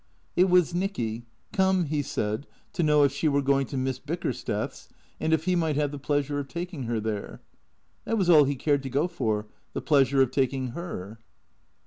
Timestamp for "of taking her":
6.39-6.99, 10.23-11.19